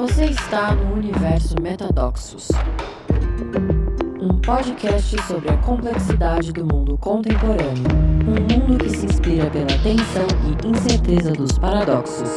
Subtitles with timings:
[0.00, 2.48] Você está no universo Metadoxos,
[4.18, 7.84] um podcast sobre a complexidade do mundo contemporâneo,
[8.26, 12.30] um mundo que se inspira pela tensão e incerteza dos paradoxos.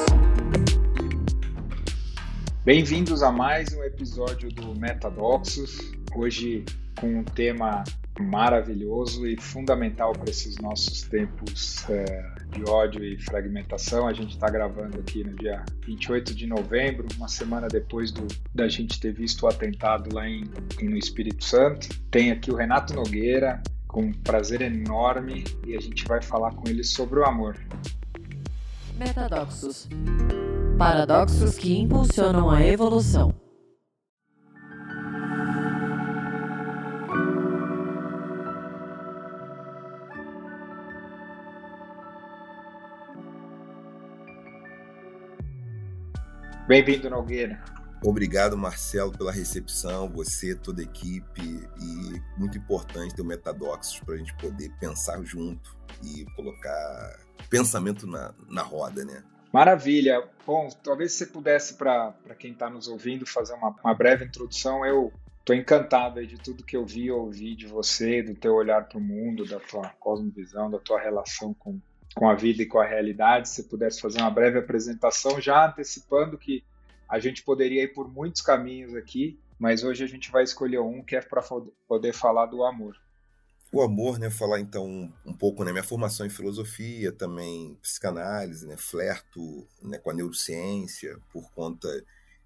[2.65, 6.66] Bem-vindos a mais um episódio do Metadoxos, hoje
[7.00, 7.86] com um tema
[8.20, 14.08] maravilhoso e fundamental para esses nossos tempos é, de ódio e fragmentação.
[14.08, 18.67] A gente está gravando aqui no dia 28 de novembro, uma semana depois do, da
[18.67, 20.43] gente ter visto o atentado lá em,
[20.79, 21.89] em, no Espírito Santo.
[22.09, 26.70] Tem aqui o Renato Nogueira, com um prazer enorme, e a gente vai falar com
[26.70, 27.57] ele sobre o amor.
[28.98, 29.90] Metadoxos
[30.77, 33.34] Paradoxos que impulsionam a evolução.
[46.73, 47.63] Bem-vindo, Nogueira.
[48.04, 51.40] Obrigado, Marcelo, pela recepção, você, toda a equipe,
[51.80, 58.07] e muito importante ter o Metadoxos para a gente poder pensar junto e colocar pensamento
[58.07, 59.24] na, na roda, né?
[59.54, 60.27] Maravilha.
[60.48, 64.84] Bom, talvez você pudesse, para quem está nos ouvindo, fazer uma, uma breve introdução.
[64.84, 68.98] Eu estou encantado de tudo que eu vi, ouvi de você, do teu olhar para
[68.98, 71.80] o mundo, da tua cosmovisão, da tua relação com,
[72.16, 76.38] com a vida e com a realidade, se pudesse fazer uma breve apresentação, já antecipando
[76.38, 76.64] que
[77.09, 81.03] a gente poderia ir por muitos caminhos aqui, mas hoje a gente vai escolher um
[81.03, 81.44] que é para
[81.88, 82.95] poder falar do amor.
[83.72, 88.78] O amor, né, falar então um pouco, né, minha formação em filosofia, também psicanálise, né,
[88.78, 91.88] flerto né, com a neurociência, por conta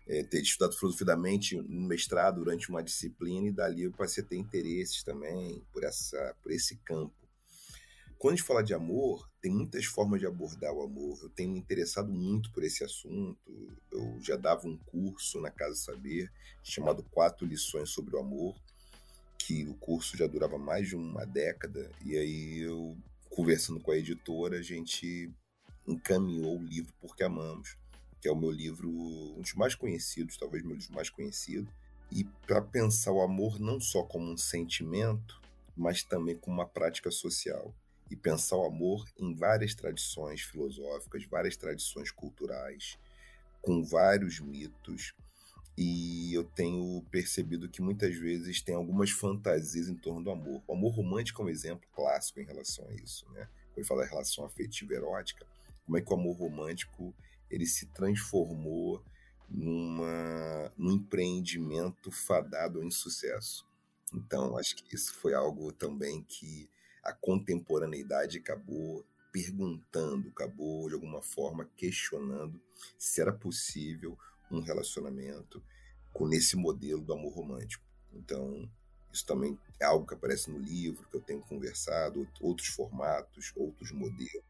[0.08, 4.24] é, ter estudado filosofia da mente no mestrado durante uma disciplina e dali eu passei
[4.24, 7.14] a ter interesses também por, essa, por esse campo.
[8.18, 11.18] Quando a gente fala de amor, tem muitas formas de abordar o amor.
[11.24, 13.40] Eu tenho me interessado muito por esse assunto.
[13.90, 16.30] Eu já dava um curso na Casa Saber
[16.62, 18.60] chamado Quatro Lições sobre o Amor,
[19.38, 21.90] que o curso já durava mais de uma década.
[22.04, 22.98] E aí eu,
[23.30, 25.32] conversando com a editora, a gente
[25.88, 27.78] encaminhou o livro Porque Amamos,
[28.20, 31.72] que é o meu livro, um dos mais conhecidos, talvez meu livro mais conhecido.
[32.12, 35.40] E para pensar o amor não só como um sentimento,
[35.74, 37.74] mas também como uma prática social
[38.10, 42.98] e pensar o amor em várias tradições filosóficas, várias tradições culturais,
[43.62, 45.14] com vários mitos.
[45.78, 50.64] E eu tenho percebido que muitas vezes tem algumas fantasias em torno do amor.
[50.66, 53.48] O amor romântico é um exemplo clássico em relação a isso, né?
[53.74, 55.46] Quando fala em relação afetiva erótica,
[55.86, 57.14] como é que o amor romântico
[57.50, 59.04] ele se transformou
[59.50, 63.66] numa, num empreendimento fadado ao insucesso.
[64.14, 66.70] Então, acho que isso foi algo também que
[67.08, 72.62] a contemporaneidade acabou perguntando, acabou de alguma forma questionando
[72.98, 74.18] se era possível
[74.52, 75.64] um relacionamento
[76.12, 77.86] com esse modelo do amor romântico.
[78.14, 78.70] Então,
[79.12, 83.92] isso também é algo que aparece no livro, que eu tenho conversado, outros formatos, outros
[83.94, 84.44] modelos.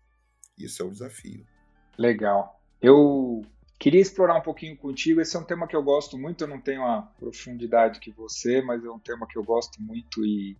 [0.57, 1.45] Isso é o desafio.
[1.95, 2.59] Legal.
[2.81, 3.43] Eu
[3.77, 5.21] queria explorar um pouquinho contigo.
[5.21, 6.43] Esse é um tema que eu gosto muito.
[6.43, 10.25] Eu não tenho a profundidade que você, mas é um tema que eu gosto muito
[10.25, 10.57] e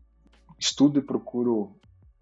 [0.60, 1.76] estudo e procuro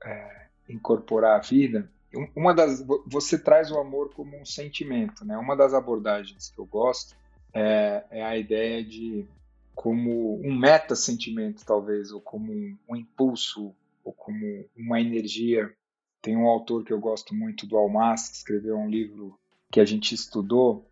[0.06, 1.90] é, incorporar a vida,
[2.36, 5.38] uma das você traz o amor como um sentimento, né?
[5.38, 7.16] Uma das abordagens que eu gosto
[7.54, 9.26] é, é a ideia de
[9.74, 15.74] como um meta sentimento talvez ou como um, um, impulso ou como uma energia.
[16.22, 19.38] Tem um autor que eu gosto muito do Almas que escreveu um livro
[19.70, 20.86] que a gente estudou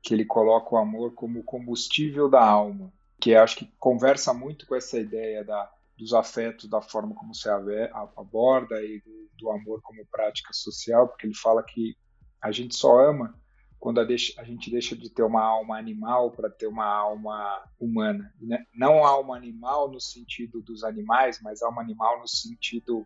[0.00, 4.76] que ele coloca o amor como combustível da alma, que acho que conversa muito com
[4.76, 10.06] essa ideia da dos afetos, da forma como se aborda e do, do, amor como
[10.06, 11.96] prática social, porque ele fala que
[12.40, 13.34] a gente só ama
[13.80, 17.62] quando a, deixa, a gente deixa de ter uma alma animal para ter uma alma
[17.78, 18.32] humana.
[18.40, 18.64] Né?
[18.72, 23.04] Não alma animal no sentido dos animais, mas alma animal no sentido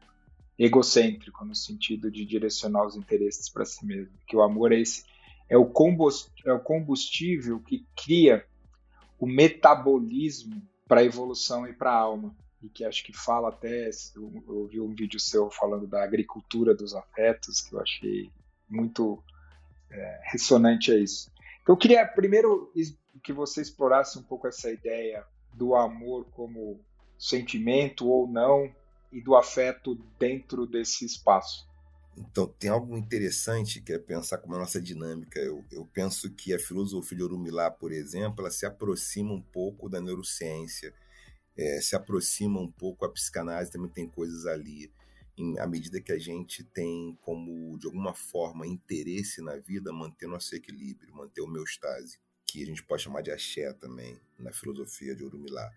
[0.58, 4.14] egocêntrico, no sentido de direcionar os interesses para si mesmo.
[4.26, 5.04] Que o amor é esse
[5.48, 5.70] é o
[6.46, 8.46] é combustível que cria
[9.18, 13.90] o metabolismo para a evolução e para a alma e que acho que fala até,
[14.14, 18.30] eu, eu vi um vídeo seu falando da agricultura dos afetos, que eu achei
[18.68, 19.22] muito
[19.90, 21.30] é, ressonante a isso.
[21.62, 22.72] Então eu queria primeiro
[23.22, 26.80] que você explorasse um pouco essa ideia do amor como
[27.18, 28.72] sentimento ou não
[29.10, 31.70] e do afeto dentro desse espaço.
[32.16, 35.40] Então, tem algo interessante que é pensar como a nossa dinâmica.
[35.40, 39.88] Eu, eu penso que a filosofia de Orumilá, por exemplo, ela se aproxima um pouco
[39.88, 40.92] da neurociência
[41.56, 44.92] é, se aproxima um pouco, a psicanálise também tem coisas ali.
[45.36, 50.26] Em, à medida que a gente tem como, de alguma forma, interesse na vida, manter
[50.26, 55.24] nosso equilíbrio, manter homeostase, que a gente pode chamar de axé também, na filosofia de
[55.24, 55.70] Urumilá.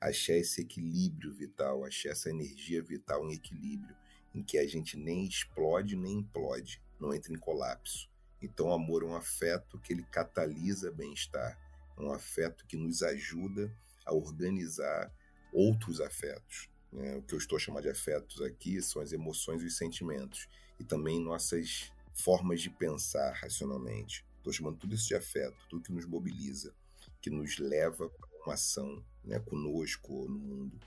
[0.00, 3.94] Axé é esse equilíbrio vital, axé é essa energia vital em equilíbrio,
[4.34, 8.10] em que a gente nem explode nem implode, não entra em colapso.
[8.40, 11.58] Então, o amor é um afeto que ele catalisa bem-estar,
[11.96, 13.70] é um afeto que nos ajuda
[14.04, 15.12] a organizar
[15.52, 16.68] outros afetos.
[16.92, 17.16] Né?
[17.16, 20.84] O que eu estou chamando de afetos aqui são as emoções e os sentimentos, e
[20.84, 24.24] também nossas formas de pensar racionalmente.
[24.38, 26.74] Estou chamando tudo isso de afeto, tudo que nos mobiliza,
[27.20, 30.80] que nos leva para uma ação né, conosco ou no mundo.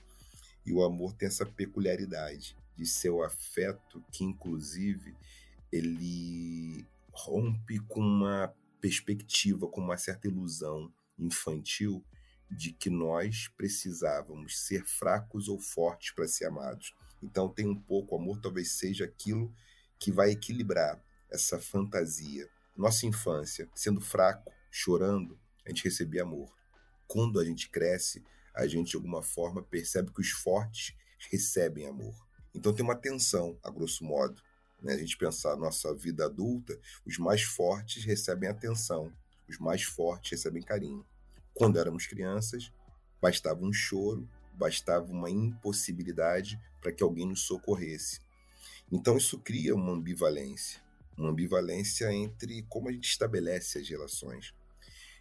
[0.64, 5.14] E o amor tem essa peculiaridade de ser o afeto que, inclusive,
[5.72, 12.04] ele rompe com uma perspectiva, com uma certa ilusão infantil
[12.50, 16.94] de que nós precisávamos ser fracos ou fortes para ser amados.
[17.22, 19.52] Então tem um pouco, o amor talvez seja aquilo
[19.98, 21.00] que vai equilibrar
[21.30, 22.48] essa fantasia.
[22.76, 26.54] Nossa infância, sendo fraco, chorando, a gente recebia amor.
[27.08, 30.94] Quando a gente cresce, a gente de alguma forma percebe que os fortes
[31.30, 32.14] recebem amor.
[32.54, 34.40] Então tem uma tensão, a grosso modo.
[34.80, 34.94] Né?
[34.94, 39.12] A gente pensar nossa vida adulta, os mais fortes recebem atenção,
[39.48, 41.04] os mais fortes recebem carinho.
[41.56, 42.70] Quando éramos crianças,
[43.18, 48.20] bastava um choro, bastava uma impossibilidade para que alguém nos socorresse.
[48.92, 50.82] Então isso cria uma ambivalência,
[51.16, 54.54] uma ambivalência entre como a gente estabelece as relações.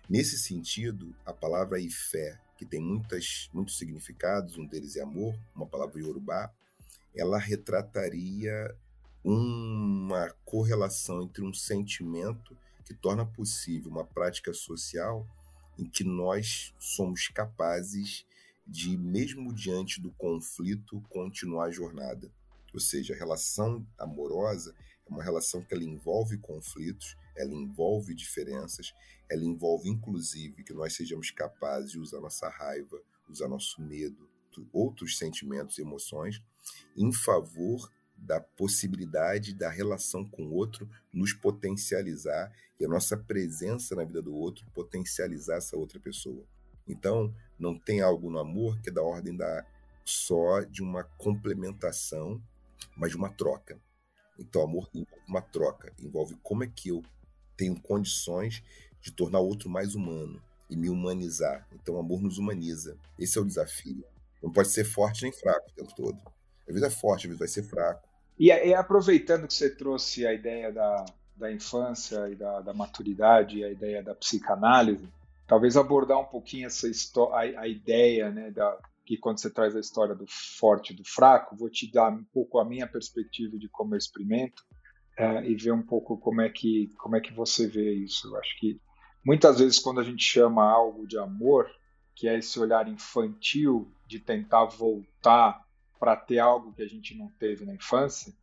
[0.10, 5.66] Nesse sentido, a palavra fé, que tem muitas, muitos significados, um deles é amor, uma
[5.66, 6.54] palavra iorubá,
[7.16, 8.76] ela retrataria
[9.24, 15.26] uma correlação entre um sentimento que torna possível uma prática social
[15.78, 18.26] em que nós somos capazes
[18.66, 22.32] de, mesmo diante do conflito, continuar a jornada.
[22.74, 24.76] Ou seja, a relação amorosa
[25.06, 28.94] é uma relação que ela envolve conflitos, ela envolve diferenças,
[29.30, 34.30] ela envolve inclusive que nós sejamos capazes de usar nossa raiva, usar nosso medo,
[34.72, 36.42] outros sentimentos e emoções
[36.96, 37.92] em favor
[38.26, 44.22] da possibilidade da relação com o outro nos potencializar e a nossa presença na vida
[44.22, 46.44] do outro potencializar essa outra pessoa.
[46.88, 49.66] Então, não tem algo no amor que é da ordem da
[50.04, 52.42] só de uma complementação,
[52.96, 53.80] mas de uma troca.
[54.38, 57.04] Então, amor envolve uma troca, envolve como é que eu
[57.56, 58.62] tenho condições
[59.02, 61.68] de tornar o outro mais humano e me humanizar.
[61.74, 62.98] Então, amor nos humaniza.
[63.18, 64.04] Esse é o desafio.
[64.44, 66.20] Não pode ser forte nem fraco o tempo todo.
[66.68, 68.08] Às vezes é forte, às vezes vai ser fraco.
[68.38, 71.06] E, e aproveitando que você trouxe a ideia da,
[71.36, 75.08] da infância e da, da maturidade, a ideia da psicanálise,
[75.48, 76.88] talvez abordar um pouquinho essa
[77.32, 81.04] a, a ideia, né, da, que quando você traz a história do forte e do
[81.06, 84.64] fraco, vou te dar um pouco a minha perspectiva de como eu experimento
[85.18, 88.28] é, e ver um pouco como é que como é que você vê isso.
[88.28, 88.80] Eu acho que
[89.24, 91.70] muitas vezes quando a gente chama algo de amor,
[92.16, 95.65] que é esse olhar infantil de tentar voltar
[96.00, 98.34] para ter algo que a gente não teve na infância,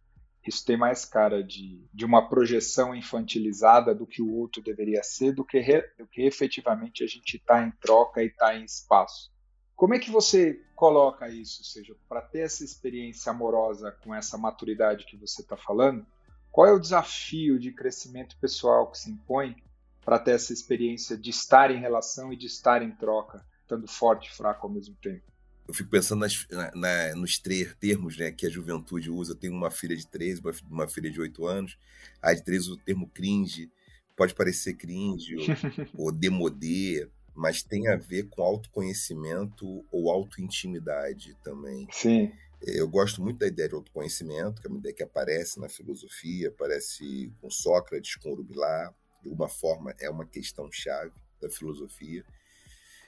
[0.47, 5.33] isso tem mais cara de, de uma projeção infantilizada do que o outro deveria ser,
[5.33, 9.31] do que, re, do que efetivamente a gente está em troca e está em espaço.
[9.77, 11.61] Como é que você coloca isso?
[11.61, 16.05] Ou seja, para ter essa experiência amorosa com essa maturidade que você está falando,
[16.51, 19.57] qual é o desafio de crescimento pessoal que se impõe
[20.05, 24.29] para ter essa experiência de estar em relação e de estar em troca, estando forte
[24.29, 25.32] e fraco ao mesmo tempo?
[25.67, 29.35] Eu fico pensando nas, na, na, nos três termos né, que a juventude usa.
[29.35, 31.79] Tenho uma filha de 13, uma, uma filha de 8 anos.
[32.21, 33.71] A de 13 o termo cringe.
[34.17, 35.45] Pode parecer cringe ou,
[36.07, 41.87] ou demodê, mas tem a ver com autoconhecimento ou autointimidade também.
[41.91, 42.33] Sim.
[42.61, 46.49] Eu gosto muito da ideia de autoconhecimento, que é uma ideia que aparece na filosofia,
[46.49, 48.93] aparece com Sócrates, com Urubilá.
[49.23, 52.25] De alguma forma, é uma questão chave da filosofia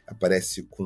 [0.06, 0.84] aparece com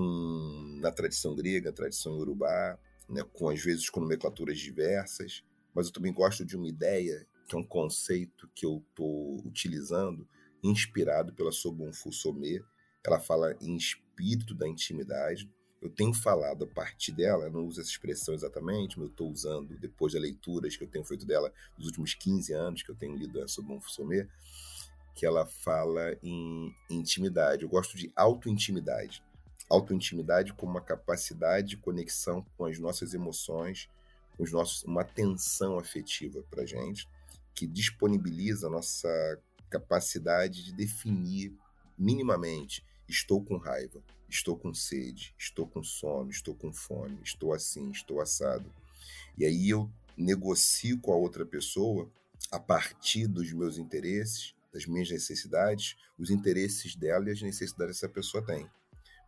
[0.81, 5.43] na tradição grega, tradição urubá, né, com às vezes com nomenclaturas diversas,
[5.75, 10.29] mas eu também gosto de uma ideia que é um conceito que eu estou utilizando,
[10.63, 12.61] inspirado pela Sobun Fusomé.
[13.05, 15.51] Ela fala em espírito da intimidade.
[15.81, 19.31] Eu tenho falado a partir dela, eu não uso essa expressão exatamente, mas eu estou
[19.31, 22.97] usando depois das leituras que eu tenho feito dela nos últimos 15 anos que eu
[22.97, 24.29] tenho lido a Sobun Fusomé
[25.19, 27.65] que ela fala em intimidade.
[27.65, 29.21] Eu gosto de autointimidade.
[29.69, 33.91] Autointimidade como uma capacidade de conexão com as nossas emoções,
[34.37, 37.09] com os nossos, uma atenção afetiva para gente,
[37.53, 39.09] que disponibiliza a nossa
[39.69, 41.53] capacidade de definir
[41.99, 47.91] minimamente: estou com raiva, estou com sede, estou com sono, estou com fome, estou assim,
[47.91, 48.73] estou assado.
[49.37, 52.09] E aí eu negocio com a outra pessoa
[52.53, 58.05] a partir dos meus interesses, das minhas necessidades, os interesses dela e as necessidades que
[58.05, 58.69] essa pessoa tem.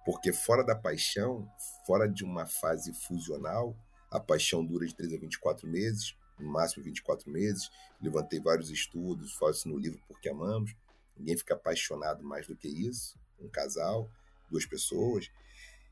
[0.04, 1.49] Porque fora da paixão,
[1.87, 3.76] fora de uma fase fusional,
[4.11, 7.70] a paixão dura de 3 a 24 meses, no máximo 24 meses.
[8.00, 10.75] Levantei vários estudos, falo isso no livro Porque Amamos.
[11.16, 13.18] Ninguém fica apaixonado mais do que isso.
[13.38, 14.11] Um casal,
[14.50, 15.26] duas pessoas.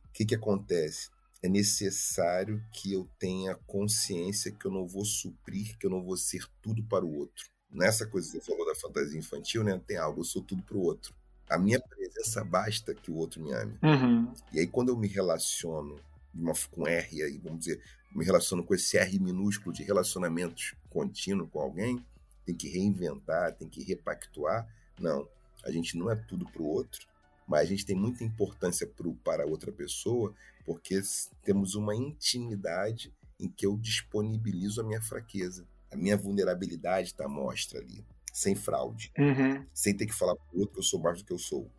[0.07, 1.11] O que, que acontece?
[1.43, 6.17] É necessário que eu tenha consciência que eu não vou suprir, que eu não vou
[6.17, 7.47] ser tudo para o outro.
[7.71, 9.81] Nessa coisa que você falou da fantasia infantil, né?
[9.87, 11.15] Tem algo, eu sou tudo para o outro.
[11.49, 13.79] A minha presença basta que o outro me ame.
[13.83, 14.33] Uhum.
[14.53, 15.97] E aí, quando eu me relaciono
[16.35, 17.83] uma, com R, aí, vamos dizer,
[18.15, 22.05] me relaciono com esse R minúsculo de relacionamentos contínuo com alguém,
[22.45, 24.67] tem que reinventar, tem que repactuar.
[24.99, 25.29] Não,
[25.65, 27.07] a gente não é tudo para o outro,
[27.47, 30.35] mas a gente tem muita importância pro, para outra pessoa,
[30.65, 31.01] porque
[31.43, 35.67] temos uma intimidade em que eu disponibilizo a minha fraqueza.
[35.90, 39.64] A minha vulnerabilidade está mostra ali, sem fraude, uhum.
[39.73, 41.71] sem ter que falar para o outro que eu sou mais do que eu sou.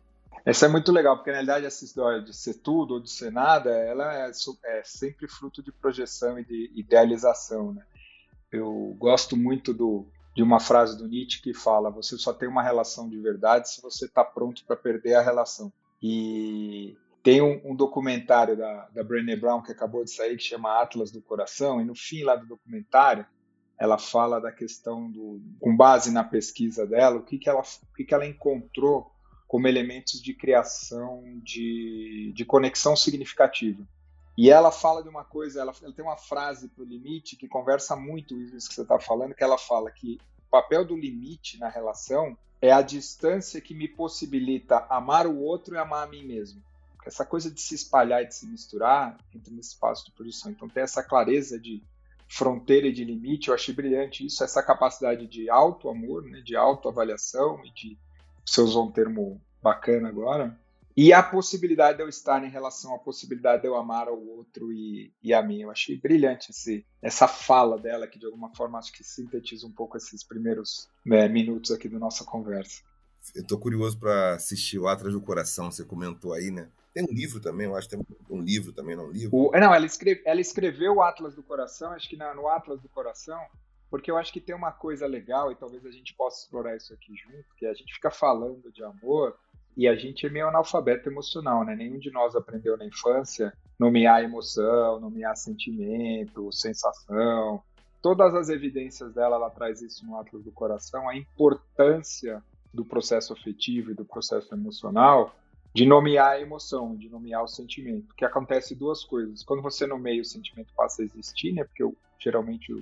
[0.44, 3.30] Essa é muito legal, porque na realidade essa história de ser tudo ou de ser
[3.30, 7.84] nada, ela é, é sempre fruto de projeção e de idealização, né?
[8.50, 12.62] Eu gosto muito do, de uma frase do Nietzsche que fala: você só tem uma
[12.62, 15.72] relação de verdade se você está pronto para perder a relação.
[16.02, 20.80] E tem um, um, documentário da, da Brené Brown que acabou de sair que chama
[20.80, 23.26] Atlas do Coração, e no fim lá do documentário
[23.80, 27.94] ela fala da questão do, com base na pesquisa dela, o que, que, ela, o
[27.96, 29.10] que, que ela encontrou
[29.48, 33.82] como elementos de criação de, de conexão significativa.
[34.36, 37.48] E ela fala de uma coisa, ela, ela tem uma frase para o limite que
[37.48, 41.58] conversa muito isso que você está falando, que ela fala que o papel do limite
[41.58, 46.22] na relação é a distância que me possibilita amar o outro e amar a mim
[46.22, 46.62] mesmo.
[47.06, 50.50] Essa coisa de se espalhar e de se misturar entra nesse espaço de produção.
[50.52, 51.82] Então, ter essa clareza de
[52.30, 57.60] fronteira e de limite, eu achei brilhante isso, essa capacidade de auto-amor, né, de autoavaliação
[57.64, 57.98] e de
[58.46, 60.56] você usou um termo bacana agora,
[60.96, 64.72] e a possibilidade de eu estar em relação à possibilidade de eu amar ao outro
[64.72, 65.62] e, e a mim.
[65.62, 69.72] Eu achei brilhante esse, essa fala dela, que de alguma forma acho que sintetiza um
[69.72, 72.82] pouco esses primeiros né, minutos aqui da nossa conversa.
[73.34, 76.68] Eu tô curioso para assistir o Atlas do Coração, você comentou aí, né?
[76.92, 79.36] Tem um livro também, eu acho que tem um livro também, não um livro?
[79.36, 82.80] O, não, ela, escreve, ela escreveu o Atlas do Coração, acho que na, no Atlas
[82.80, 83.40] do Coração
[83.90, 86.94] porque eu acho que tem uma coisa legal, e talvez a gente possa explorar isso
[86.94, 89.36] aqui junto, que a gente fica falando de amor
[89.76, 91.74] e a gente é meio analfabeto emocional, né?
[91.74, 97.62] Nenhum de nós aprendeu na infância nomear emoção, nomear sentimento, sensação.
[98.00, 102.42] Todas as evidências dela, ela traz isso no Atlas do Coração, a importância
[102.72, 105.34] do processo afetivo e do processo emocional
[105.72, 108.14] de nomear a emoção, de nomear o sentimento.
[108.14, 109.44] Que acontece duas coisas.
[109.44, 111.64] Quando você nomeia o sentimento passa a existir, né?
[111.64, 111.84] Porque
[112.18, 112.72] geralmente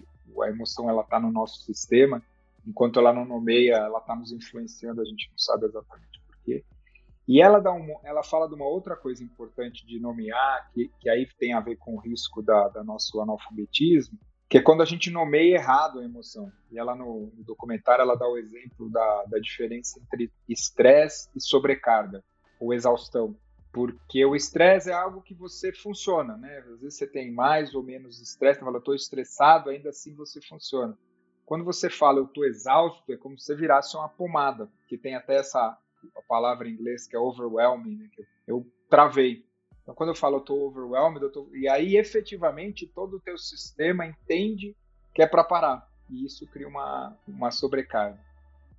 [0.43, 2.23] a emoção ela está no nosso sistema,
[2.67, 6.65] enquanto ela não nomeia, ela está nos influenciando, a gente não sabe exatamente por quê.
[7.27, 7.71] E ela, dá
[8.05, 11.77] ela fala de uma outra coisa importante de nomear, que, que aí tem a ver
[11.77, 14.19] com o risco da, da nosso analfabetismo,
[14.49, 16.51] que é quando a gente nomeia errado a emoção.
[16.71, 21.41] E ela no, no documentário ela dá o exemplo da, da diferença entre estresse e
[21.41, 22.25] sobrecarga,
[22.59, 23.37] ou exaustão
[23.73, 26.59] porque o estresse é algo que você funciona, né?
[26.59, 30.41] Às vezes você tem mais ou menos estresse, fala, eu estou estressado, ainda assim você
[30.41, 30.97] funciona.
[31.45, 35.15] Quando você fala eu estou exausto, é como se você virasse uma pomada, que tem
[35.15, 35.79] até essa
[36.27, 38.09] palavra em inglês que é overwhelming, né?
[38.13, 39.45] Que eu travei.
[39.83, 41.49] Então quando eu falo eu estou overwhelmed, eu tô...
[41.55, 44.75] e aí efetivamente todo o teu sistema entende
[45.15, 48.19] que é para parar, e isso cria uma, uma sobrecarga.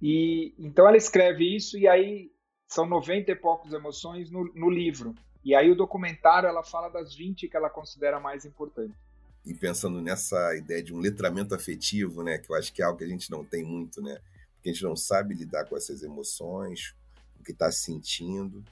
[0.02, 2.32] E então ela escreve isso e aí
[2.70, 5.16] são 90 e poucos emoções no, no livro.
[5.44, 8.96] E aí o documentário ela fala das 20 que ela considera mais importantes.
[9.44, 13.00] E pensando nessa ideia de um letramento afetivo, né, que eu acho que é algo
[13.00, 14.22] que a gente não tem muito, né?
[14.54, 16.94] Porque a gente não sabe lidar com essas emoções,
[17.40, 18.64] o que está sentindo,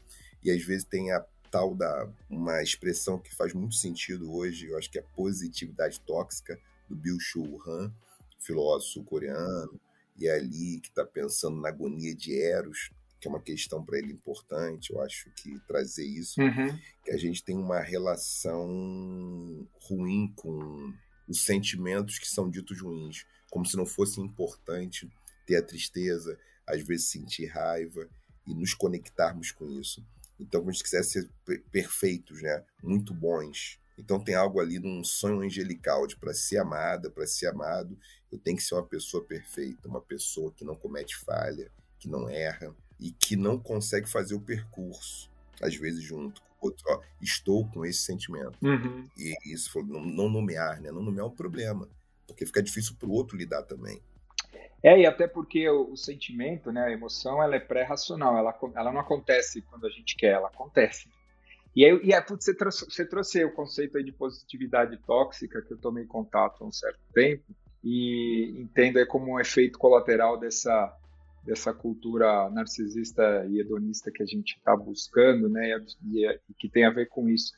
[0.43, 4.77] e às vezes tem a tal da uma expressão que faz muito sentido hoje, eu
[4.77, 7.91] acho que é a positividade tóxica do Bill Shu Han,
[8.37, 9.79] filósofo coreano,
[10.17, 13.97] e é ali que está pensando na agonia de Eros, que é uma questão para
[13.97, 16.77] ele importante, eu acho que trazer isso, uhum.
[17.03, 20.93] que a gente tem uma relação ruim com
[21.27, 25.09] os sentimentos que são ditos ruins, como se não fosse importante
[25.45, 28.07] ter a tristeza, às vezes sentir raiva
[28.45, 30.05] e nos conectarmos com isso.
[30.39, 31.29] Então, como a gente quiser ser
[31.71, 32.63] perfeitos, né?
[32.83, 33.79] muito bons.
[33.97, 37.97] Então, tem algo ali num sonho angelical de para ser amada, para ser amado,
[38.31, 42.29] eu tenho que ser uma pessoa perfeita, uma pessoa que não comete falha, que não
[42.29, 45.29] erra, e que não consegue fazer o percurso,
[45.61, 46.83] às vezes junto com outro.
[46.89, 48.57] Ó, estou com esse sentimento.
[48.61, 49.07] Uhum.
[49.17, 50.91] E isso não, não nomear, né?
[50.91, 51.87] Não nomear é um problema,
[52.25, 54.01] porque fica difícil para o outro lidar também.
[54.83, 58.91] É, e até porque o, o, sentimento, né, a emoção, ela é pré-racional, ela, ela
[58.91, 61.09] não acontece quando a gente quer, ela acontece.
[61.75, 65.73] E aí, e aí você, trouxe, você trouxe o conceito aí de positividade tóxica, que
[65.73, 67.43] eu tomei contato há um certo tempo,
[67.83, 70.95] e entendo aí como um efeito colateral dessa,
[71.47, 76.85] dessa cultura narcisista e hedonista que a gente está buscando, né, e, e, que tem
[76.85, 77.53] a ver com isso.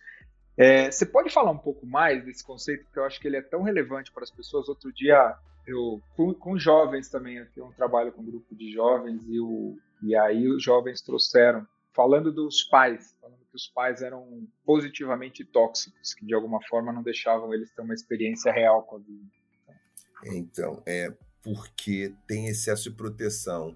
[0.56, 3.42] É, você pode falar um pouco mais desse conceito, porque eu acho que ele é
[3.42, 4.70] tão relevante para as pessoas.
[4.70, 8.72] Outro dia, eu com, com jovens também, eu tenho um trabalho com um grupo de
[8.72, 14.04] jovens, e, o, e aí os jovens trouxeram, falando dos pais, falando que os pais
[14.04, 18.98] eram positivamente tóxicos, que de alguma forma não deixavam eles ter uma experiência real com
[18.98, 19.26] a vida.
[20.26, 21.12] Então, é
[21.44, 23.76] porque tem excesso de proteção.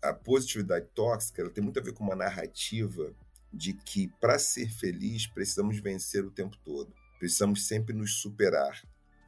[0.00, 3.14] A positividade tóxica ela tem muito a ver com uma narrativa
[3.52, 8.82] de que para ser feliz precisamos vencer o tempo todo, precisamos sempre nos superar.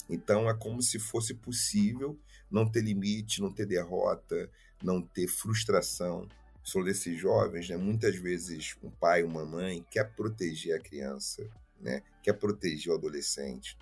[0.08, 2.18] Então é como se fosse possível
[2.50, 4.50] não ter limite, não ter derrota,
[4.82, 6.28] não ter frustração.
[6.62, 7.76] Sou desses jovens, né?
[7.76, 11.46] muitas vezes um pai, uma mãe quer proteger a criança,
[11.80, 12.02] né?
[12.22, 13.76] quer proteger o adolescente,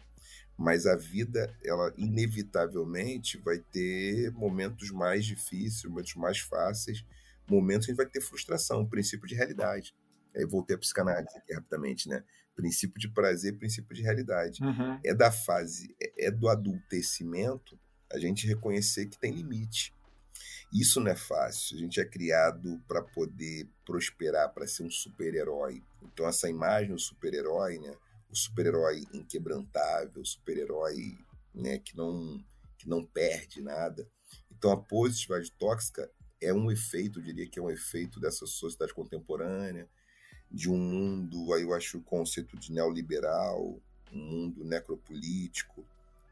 [0.57, 7.05] mas a vida, ela inevitavelmente vai ter momentos mais difíceis, momentos mais fáceis,
[7.49, 9.95] momentos que a gente vai ter frustração, princípio de realidade.
[10.37, 12.25] Aí voltei à psicanálise aqui rapidamente, né?
[12.55, 14.63] Princípio de prazer, princípio de realidade.
[14.63, 15.01] Uhum.
[15.05, 17.79] É da fase, é, é do adultecimento
[18.13, 19.95] a gente reconhecer que tem limite.
[20.73, 21.77] Isso não é fácil.
[21.77, 25.83] A gente é criado para poder prosperar, para ser um super-herói.
[26.03, 27.95] Então, essa imagem do super-herói, né?
[28.33, 31.19] O super-herói inquebrantável, o super-herói
[31.55, 31.79] né?
[31.79, 32.43] que, não,
[32.79, 34.09] que não perde nada.
[34.51, 36.11] Então, a positividade tóxica
[36.41, 39.89] é um efeito, eu diria que é um efeito dessa sociedade contemporânea,
[40.51, 43.81] de um mundo, aí eu acho o conceito de neoliberal,
[44.13, 45.85] um mundo necropolítico.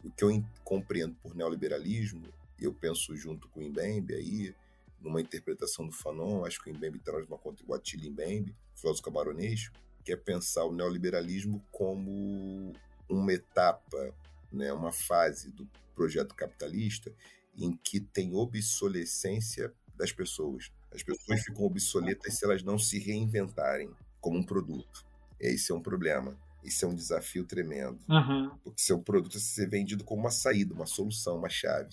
[0.04, 2.28] O que eu compreendo por neoliberalismo,
[2.58, 4.54] eu penso junto com o Mbembe aí,
[5.00, 9.70] numa interpretação do Fanon, acho que o Mbembe traz uma conta o Mbembe, filósofo camaronês,
[10.04, 12.72] que é pensar o neoliberalismo como
[13.08, 14.14] uma etapa,
[14.52, 17.12] né, uma fase do projeto capitalista
[17.56, 20.70] em que tem obsolescência das pessoas.
[20.92, 25.04] As pessoas ficam obsoletas se elas não se reinventarem como um produto.
[25.38, 26.36] Esse é um problema.
[26.62, 27.98] Isso é um desafio tremendo.
[28.08, 28.50] Uhum.
[28.62, 31.90] Porque seu produto é ser vendido como uma saída, uma solução, uma chave.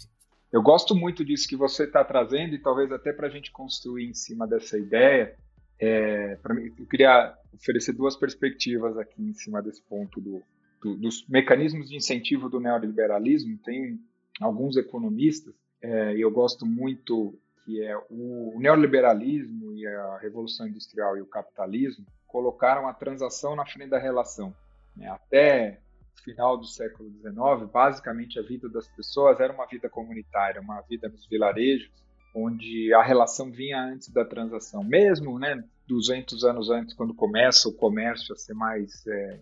[0.51, 4.09] Eu gosto muito disso que você está trazendo e talvez até para a gente construir
[4.09, 5.37] em cima dessa ideia.
[5.79, 10.41] É, mim, eu queria oferecer duas perspectivas aqui em cima desse ponto do,
[10.81, 13.57] do, dos mecanismos de incentivo do neoliberalismo.
[13.59, 13.99] Tem
[14.41, 20.65] alguns economistas, é, e eu gosto muito que é o, o neoliberalismo e a revolução
[20.65, 24.55] industrial e o capitalismo colocaram a transação na frente da relação.
[24.95, 25.09] Né?
[25.09, 25.79] Até
[26.17, 30.79] o final do século XIX, basicamente a vida das pessoas era uma vida comunitária, uma
[30.81, 31.91] vida nos vilarejos,
[32.37, 34.83] onde a relação vinha antes da transação.
[34.83, 39.05] Mesmo né, 200 anos antes, quando começa o comércio a ser mais.
[39.07, 39.39] É,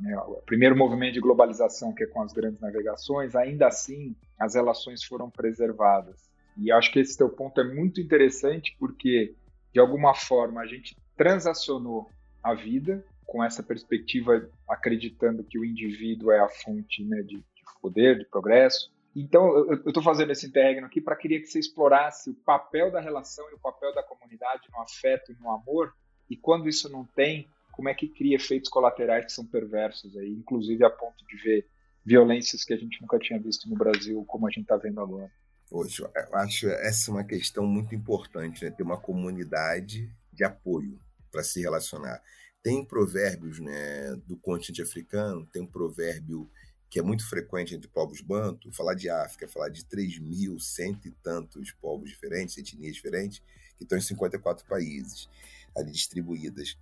[0.00, 4.54] né, o primeiro movimento de globalização, que é com as grandes navegações, ainda assim as
[4.54, 6.30] relações foram preservadas.
[6.56, 9.34] E acho que esse teu ponto é muito interessante porque,
[9.72, 12.10] de alguma forma, a gente transacionou
[12.42, 17.44] a vida com essa perspectiva, acreditando que o indivíduo é a fonte né, de, de,
[17.80, 18.90] poder, de progresso.
[19.14, 23.00] Então, eu estou fazendo esse interregno aqui para queria que você explorasse o papel da
[23.00, 25.92] relação e o papel da comunidade no afeto e no amor,
[26.28, 30.30] e quando isso não tem, como é que cria efeitos colaterais que são perversos, aí,
[30.30, 31.66] inclusive a ponto de ver
[32.04, 35.30] violências que a gente nunca tinha visto no Brasil, como a gente está vendo agora.
[35.70, 38.70] Hoje, eu acho essa uma questão muito importante, né?
[38.70, 40.98] ter uma comunidade de apoio
[41.30, 42.20] para se relacionar.
[42.62, 46.50] Tem provérbios né, do continente africano, tem um provérbio
[46.90, 51.06] que é muito frequente entre povos banto, falar de África, falar de 3 mil, cento
[51.06, 53.40] e tantos povos diferentes, etnias diferentes,
[53.76, 55.28] que estão em 54 países
[55.76, 56.76] ali distribuídas.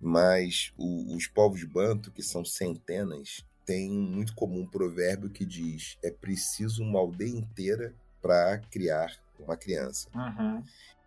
[0.00, 5.98] Mas o, os povos banto, que são centenas, tem muito comum um provérbio que diz:
[6.02, 10.08] é preciso uma aldeia inteira para criar uma criança.
[10.14, 10.60] Uhum.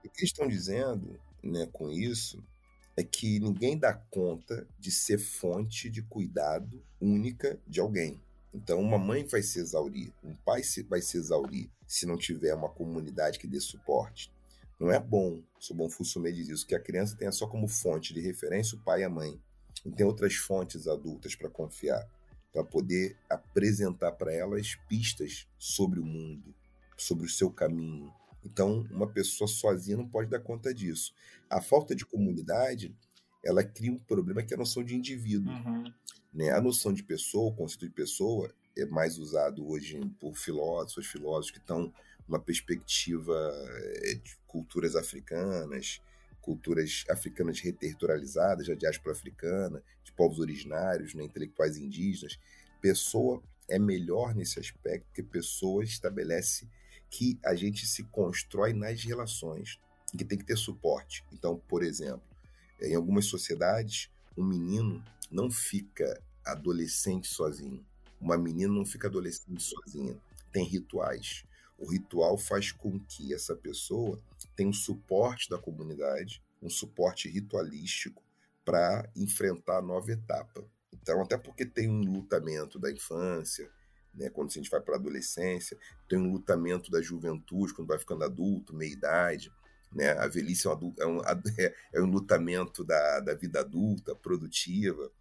[0.06, 2.44] O que eles estão dizendo né, com isso
[2.96, 8.22] é que ninguém dá conta de ser fonte de cuidado única de alguém.
[8.54, 12.70] Então, uma mãe vai se exaurir, um pai vai se exaurir se não tiver uma
[12.70, 14.32] comunidade que dê suporte.
[14.80, 18.14] Não é bom, sou bom Fusumê diz isso, que a criança tenha só como fonte
[18.14, 19.40] de referência o pai e a mãe.
[19.84, 22.08] Não tem outras fontes adultas para confiar,
[22.52, 26.54] para poder apresentar para elas pistas sobre o mundo,
[26.96, 28.14] sobre o seu caminho.
[28.46, 31.14] Então, uma pessoa sozinha não pode dar conta disso.
[31.50, 32.96] A falta de comunidade,
[33.44, 35.52] ela cria um problema que é a noção de indivíduo.
[35.52, 35.94] Uhum.
[36.34, 36.52] Né?
[36.52, 41.52] A noção de pessoa, o conceito de pessoa, é mais usado hoje por filósofos, filósofos
[41.52, 41.94] que estão
[42.28, 43.34] uma perspectiva
[44.06, 46.02] eh, de culturas africanas,
[46.42, 52.40] culturas africanas reterritorializadas, da diáspora africana, de povos originários, né, intelectuais indígenas.
[52.82, 56.68] Pessoa é melhor nesse aspecto que pessoa estabelece
[57.10, 59.80] que a gente se constrói nas relações
[60.18, 61.24] que tem que ter suporte.
[61.32, 62.33] Então, por exemplo,
[62.82, 67.86] em algumas sociedades, um menino não fica adolescente sozinho.
[68.20, 70.18] Uma menina não fica adolescente sozinha.
[70.52, 71.44] Tem rituais.
[71.78, 74.22] O ritual faz com que essa pessoa
[74.56, 78.24] tenha um suporte da comunidade, um suporte ritualístico
[78.64, 80.64] para enfrentar a nova etapa.
[80.94, 83.70] Então, até porque tem um lutamento da infância,
[84.14, 88.00] né, quando a gente vai para a adolescência, tem um lutamento da juventude, quando vai
[88.00, 89.52] ficando adulto, meia-idade.
[89.94, 90.12] Né?
[90.12, 91.22] A velhice é um, é um,
[91.94, 95.12] é um lutamento da, da vida adulta, produtiva.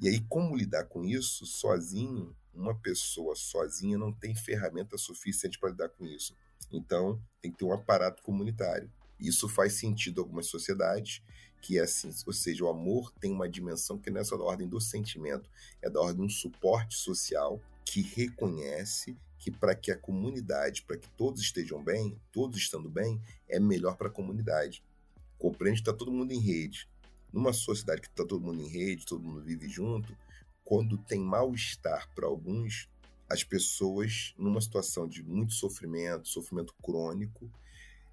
[0.00, 2.34] E aí, como lidar com isso sozinho?
[2.52, 6.36] Uma pessoa sozinha não tem ferramenta suficiente para lidar com isso.
[6.70, 8.90] Então, tem que ter um aparato comunitário.
[9.18, 11.22] Isso faz sentido em algumas sociedades,
[11.60, 14.42] que é assim, ou seja, o amor tem uma dimensão que não é só da
[14.42, 15.48] ordem do sentimento,
[15.80, 20.96] é da ordem de um suporte social que reconhece que para que a comunidade, para
[20.96, 24.84] que todos estejam bem, todos estando bem, é melhor para a comunidade.
[25.38, 26.88] Compreende que está todo mundo em rede.
[27.32, 30.16] Numa sociedade que está todo mundo em rede, todo mundo vive junto,
[30.64, 32.88] quando tem mal-estar para alguns,
[33.28, 37.50] as pessoas, numa situação de muito sofrimento, sofrimento crônico,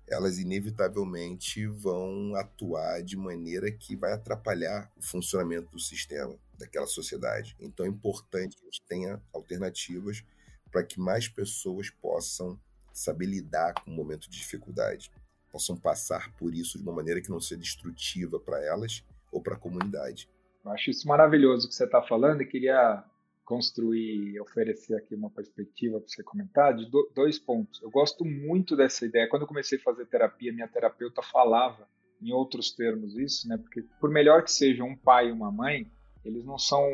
[0.10, 7.56] elas inevitavelmente vão atuar de maneira que vai atrapalhar o funcionamento do sistema, daquela sociedade.
[7.60, 10.24] Então é importante que a gente tenha alternativas
[10.72, 12.60] para que mais pessoas possam
[12.92, 15.12] saber lidar com o momento de dificuldade,
[15.52, 19.56] possam passar por isso de uma maneira que não seja destrutiva para elas ou para
[19.56, 20.28] a comunidade.
[20.66, 23.04] Eu acho isso maravilhoso que você está falando e queria
[23.50, 27.82] construir e oferecer aqui uma perspectiva para você comentar de dois pontos.
[27.82, 29.28] Eu gosto muito dessa ideia.
[29.28, 31.90] Quando eu comecei a fazer terapia, minha terapeuta falava
[32.22, 33.58] em outros termos isso, né?
[33.58, 35.92] Porque por melhor que seja um pai e uma mãe,
[36.24, 36.86] eles não são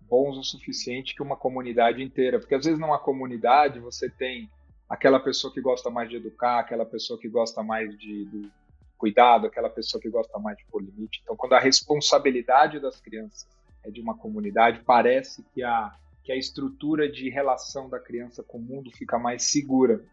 [0.00, 2.40] bons o suficiente que uma comunidade inteira.
[2.40, 4.50] Porque às vezes numa comunidade você tem
[4.88, 8.50] aquela pessoa que gosta mais de educar, aquela pessoa que gosta mais de, de
[8.98, 11.20] cuidado, aquela pessoa que gosta mais de pôr limite.
[11.22, 13.46] Então, quando a responsabilidade das crianças
[13.90, 15.92] de uma comunidade, parece que a,
[16.22, 20.04] que a estrutura de relação da criança com o mundo fica mais segura.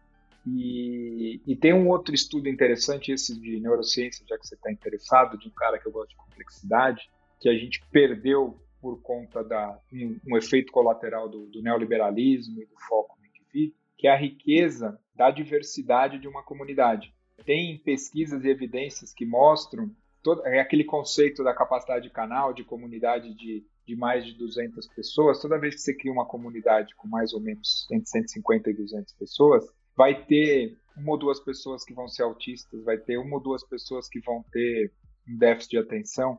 [0.46, 5.38] E, e tem um outro estudo interessante, esse de neurociência, já que você está interessado,
[5.38, 9.78] de um cara que eu gosto de complexidade, que a gente perdeu por conta da
[9.92, 14.16] um, um efeito colateral do, do, neoliberalismo e do foco no indivíduo, que é a
[14.16, 17.14] riqueza da diversidade de uma comunidade.
[17.44, 19.90] Tem pesquisas e evidências que mostram
[20.22, 24.86] todo, é aquele conceito da capacidade de canal, de comunidade de, de mais de 200
[24.88, 25.40] pessoas.
[25.40, 29.14] Toda vez que você cria uma comunidade com mais ou menos entre 150 e 200
[29.14, 29.64] pessoas,
[29.96, 33.64] vai ter uma ou duas pessoas que vão ser autistas, vai ter uma ou duas
[33.64, 34.92] pessoas que vão ter
[35.28, 36.38] um déficit de atenção,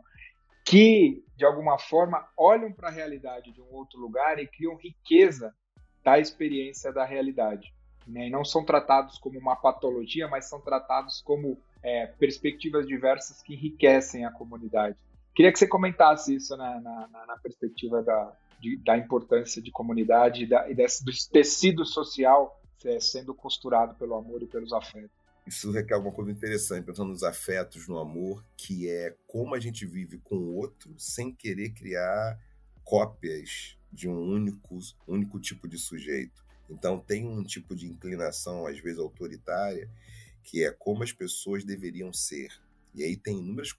[0.65, 5.53] que, de alguma forma, olham para a realidade de um outro lugar e criam riqueza
[6.03, 7.73] da experiência da realidade.
[8.07, 8.27] Né?
[8.27, 13.53] E não são tratados como uma patologia, mas são tratados como é, perspectivas diversas que
[13.53, 14.97] enriquecem a comunidade.
[15.33, 20.43] Queria que você comentasse isso na, na, na perspectiva da, de, da importância de comunidade
[20.43, 25.21] e, da, e desse, do tecido social é, sendo costurado pelo amor e pelos afetos.
[25.45, 29.85] Isso requer alguma coisa interessante, pensando nos afetos, no amor, que é como a gente
[29.85, 32.39] vive com o outro sem querer criar
[32.83, 36.45] cópias de um único, único tipo de sujeito.
[36.69, 39.89] Então, tem um tipo de inclinação, às vezes autoritária,
[40.43, 42.51] que é como as pessoas deveriam ser.
[42.93, 43.71] E aí tem inúmeras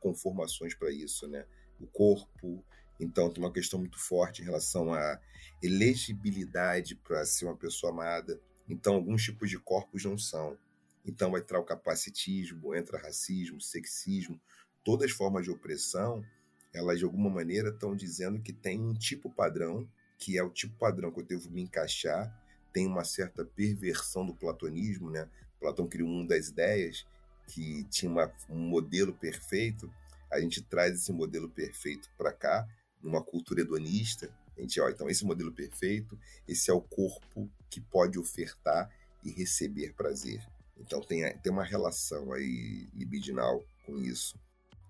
[0.00, 1.44] conformações para isso, né?
[1.80, 2.64] O corpo,
[3.00, 5.20] então tem uma questão muito forte em relação à
[5.62, 8.40] elegibilidade para ser uma pessoa amada.
[8.68, 10.56] Então, alguns tipos de corpos não são.
[11.04, 14.40] Então, vai entrar o capacitismo, entra racismo, sexismo,
[14.84, 16.24] todas as formas de opressão,
[16.72, 20.76] elas de alguma maneira estão dizendo que tem um tipo padrão, que é o tipo
[20.78, 22.32] padrão que eu devo me encaixar,
[22.72, 25.28] tem uma certa perversão do platonismo, né?
[25.62, 27.06] Platão criou um das ideias
[27.46, 29.90] que tinha uma, um modelo perfeito.
[30.30, 32.68] A gente traz esse modelo perfeito para cá,
[33.02, 34.28] numa cultura hedonista.
[34.56, 38.90] A gente, ó, então esse modelo perfeito, esse é o corpo que pode ofertar
[39.24, 40.44] e receber prazer.
[40.78, 44.36] Então tem, tem uma relação aí libidinal com isso.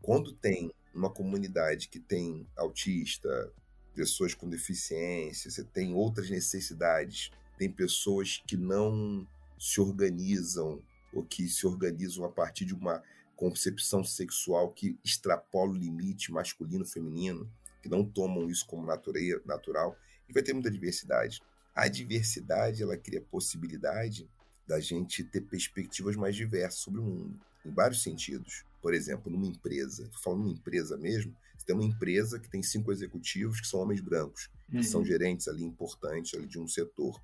[0.01, 3.53] Quando tem uma comunidade que tem autista,
[3.95, 9.27] pessoas com deficiência, você tem outras necessidades, tem pessoas que não
[9.63, 13.01] se organizam ou que se organizam a partir de uma
[13.37, 17.49] concepção sexual que extrapola o limite masculino-feminino,
[17.81, 19.97] que não tomam isso como natural,
[20.29, 21.41] e vai ter muita diversidade.
[21.73, 24.29] A diversidade ela cria possibilidade
[24.67, 28.65] da gente ter perspectivas mais diversas sobre o mundo, em vários sentidos.
[28.81, 32.91] Por exemplo, numa empresa, falando numa empresa mesmo, você tem uma empresa que tem cinco
[32.91, 34.83] executivos que são homens brancos, que uhum.
[34.83, 37.23] são gerentes ali importantes ali de um setor.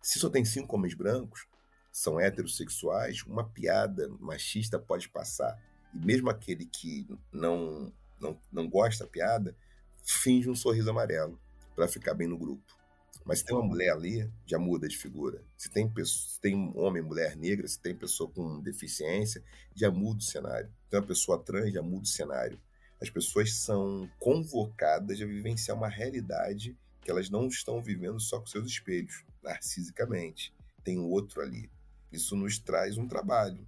[0.00, 1.48] Se só tem cinco homens brancos,
[1.94, 5.56] são heterossexuais, uma piada machista pode passar.
[5.94, 9.56] E mesmo aquele que não, não, não gosta da piada,
[10.02, 11.40] finge um sorriso amarelo
[11.76, 12.64] para ficar bem no grupo.
[13.24, 15.40] Mas se tem uma mulher ali, já muda de figura.
[15.56, 19.40] Se tem, se tem homem, mulher negra, se tem pessoa com deficiência,
[19.72, 20.68] já muda o cenário.
[20.82, 22.60] Se tem uma pessoa trans, já muda o cenário.
[23.00, 28.46] As pessoas são convocadas a vivenciar uma realidade que elas não estão vivendo só com
[28.46, 30.52] seus espelhos, narcisicamente.
[30.82, 31.70] Tem outro ali.
[32.14, 33.66] Isso nos traz um trabalho.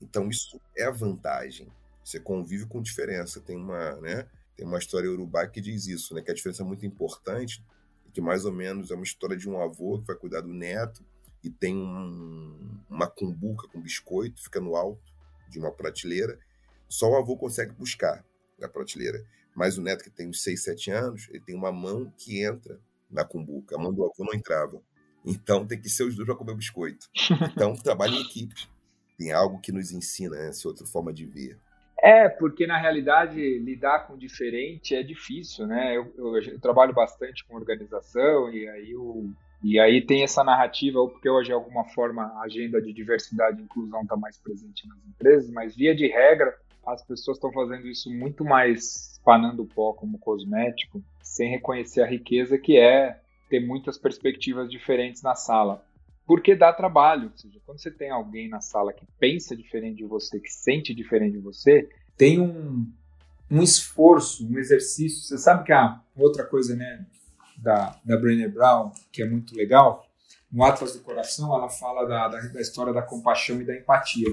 [0.00, 1.68] Então, isso é vantagem.
[2.04, 3.40] Você convive com diferença.
[3.40, 4.26] Tem uma, né?
[4.56, 6.22] Tem uma história urubá que diz isso, né?
[6.22, 7.62] Que a diferença é muito importante
[8.12, 11.04] que mais ou menos é uma história de um avô que vai cuidar do neto
[11.42, 15.12] e tem um, uma cumbuca com biscoito, fica no alto
[15.48, 16.38] de uma prateleira.
[16.88, 18.24] Só o avô consegue buscar
[18.58, 19.24] na prateleira.
[19.54, 22.78] Mas o neto que tem uns 6, 7 anos, ele tem uma mão que entra
[23.10, 23.76] na cumbuca.
[23.76, 24.80] A mão do avô não entrava.
[25.24, 27.08] Então tem que ser os dois para comer o biscoito.
[27.52, 28.68] Então trabalho em equipe.
[29.18, 31.56] Tem algo que nos ensina né, essa outra forma de ver.
[32.02, 35.96] É, porque na realidade lidar com diferente é difícil, né?
[35.96, 38.92] Eu, eu, eu trabalho bastante com organização e aí,
[39.62, 43.64] e aí tem essa narrativa, porque hoje de alguma forma a agenda de diversidade e
[43.64, 46.52] inclusão está mais presente nas empresas, mas via de regra
[46.84, 52.06] as pessoas estão fazendo isso muito mais panando o pó como cosmético, sem reconhecer a
[52.06, 53.21] riqueza que é
[53.52, 55.84] ter muitas perspectivas diferentes na sala
[56.26, 57.30] porque dá trabalho.
[57.30, 60.94] Ou seja, quando você tem alguém na sala que pensa diferente de você, que sente
[60.94, 62.90] diferente de você, tem um,
[63.50, 65.22] um esforço, um exercício.
[65.22, 67.04] Você sabe que a outra coisa, né,
[67.58, 70.06] da, da Brené Brown, que é muito legal,
[70.50, 74.28] no Atlas do Coração, ela fala da, da, da história da compaixão e da empatia.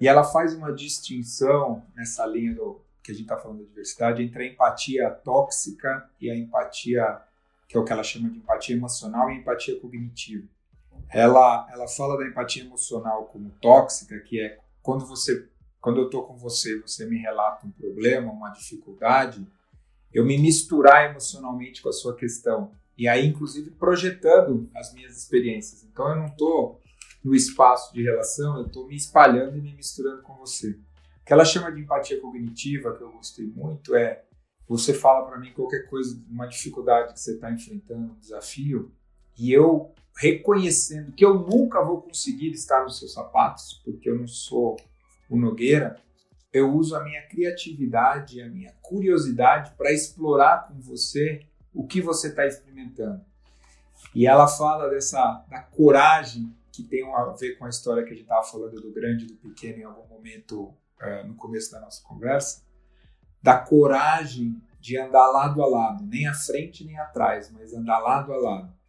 [0.00, 4.22] E ela faz uma distinção nessa linha do que a gente está falando da diversidade
[4.22, 7.20] entre a empatia tóxica e a empatia,
[7.70, 10.46] que é o que ela chama de empatia emocional e empatia cognitiva
[11.10, 15.48] ela, ela fala da empatia emocional como tóxica, que é quando você,
[15.80, 19.46] quando eu estou com você, você me relata um problema, uma dificuldade,
[20.12, 25.84] eu me misturar emocionalmente com a sua questão e aí, inclusive, projetando as minhas experiências.
[25.84, 26.80] Então, eu não estou
[27.24, 30.70] no espaço de relação, eu estou me espalhando e me misturando com você.
[30.70, 34.22] O que ela chama de empatia cognitiva, que eu gostei muito, é
[34.70, 38.92] você fala para mim qualquer coisa, uma dificuldade que você está enfrentando, um desafio,
[39.36, 44.28] e eu reconhecendo que eu nunca vou conseguir estar nos seus sapatos, porque eu não
[44.28, 44.76] sou
[45.28, 46.00] o Nogueira,
[46.52, 52.28] eu uso a minha criatividade, a minha curiosidade para explorar com você o que você
[52.28, 53.24] está experimentando.
[54.14, 58.14] E ela fala dessa da coragem que tem a ver com a história que a
[58.14, 61.80] gente estava falando do grande e do pequeno em algum momento uh, no começo da
[61.80, 62.62] nossa conversa,
[63.42, 68.32] da coragem de andar lado a lado, nem à frente nem atrás, mas andar lado
[68.32, 68.80] a lado.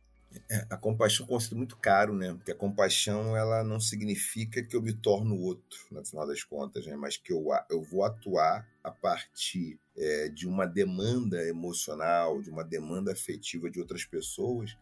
[0.49, 2.33] É, a compaixão é um conceito muito caro, né?
[2.33, 6.85] Porque a compaixão ela não significa que eu me torno outro, no final das contas,
[6.85, 6.95] né?
[6.95, 12.63] Mas que eu, eu vou atuar a partir é, de uma demanda emocional, de uma
[12.63, 14.77] demanda afetiva de outras pessoas,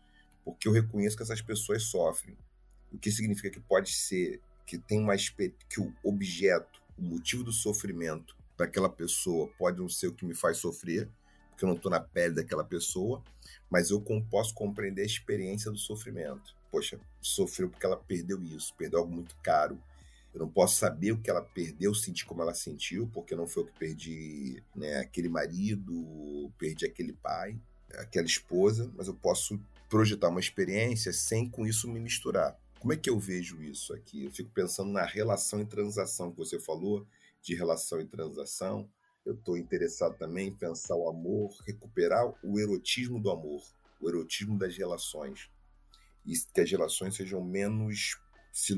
[0.45, 2.37] porque eu reconheço que essas pessoas sofrem.
[2.91, 7.51] O que significa que pode ser que tem uma que o objeto, o motivo do
[7.51, 11.07] sofrimento para aquela pessoa pode não ser o que me faz sofrer,
[11.49, 13.23] porque eu não estou na pele daquela pessoa,
[13.69, 16.53] mas eu posso compreender a experiência do sofrimento.
[16.69, 19.81] Poxa, sofreu porque ela perdeu isso, perdeu algo muito caro.
[20.33, 23.63] Eu não posso saber o que ela perdeu, sentir como ela sentiu, porque não foi
[23.63, 27.57] eu que perdi né, aquele marido, perdi aquele pai,
[27.93, 32.59] aquela esposa, mas eu posso projetar uma experiência sem com isso me misturar.
[32.77, 34.25] Como é que eu vejo isso aqui?
[34.25, 37.07] Eu fico pensando na relação e transação que você falou,
[37.41, 38.89] de relação e transação
[39.25, 43.61] eu estou interessado também em pensar o amor, recuperar o erotismo do amor,
[44.01, 45.49] o erotismo das relações.
[46.25, 48.19] E que as relações sejam menos
[48.51, 48.73] se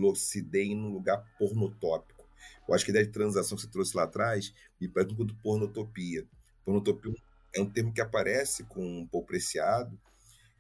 [0.76, 2.28] no lugar pornotópico.
[2.68, 5.16] Eu acho que a ideia de transação que você trouxe lá atrás me parece um
[5.16, 6.28] pouco de pornotopia.
[6.66, 7.14] Pornotopia
[7.56, 9.98] é um termo que aparece com um Paul Preciado,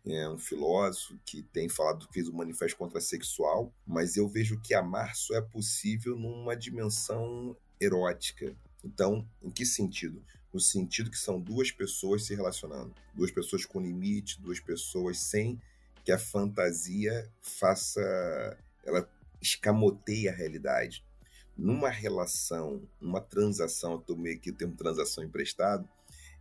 [0.05, 4.73] é um filósofo que tem falado, fez o um manifesto contrasexual, mas eu vejo que
[4.73, 10.23] amar só é possível numa dimensão erótica, então, em que sentido?
[10.53, 15.61] No sentido que são duas pessoas se relacionando, duas pessoas com limite, duas pessoas sem
[16.03, 18.01] que a fantasia faça,
[18.83, 19.09] ela
[19.41, 21.03] escamoteie a realidade.
[21.57, 25.87] Numa relação, numa transação, eu tomei aqui o termo transação emprestado,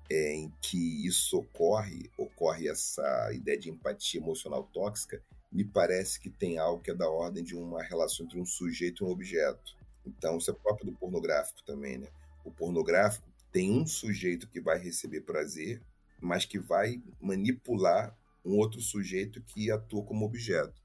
[0.09, 5.23] é, em que isso ocorre, ocorre essa ideia de empatia emocional tóxica,
[5.53, 9.05] me parece que tem algo que é da ordem de uma relação entre um sujeito
[9.05, 9.77] e um objeto.
[10.07, 12.09] Então, isso é próprio do pornográfico também, né?
[12.45, 15.83] O pornográfico tem um sujeito que vai receber prazer,
[16.21, 20.81] mas que vai manipular um outro sujeito que atua como objeto.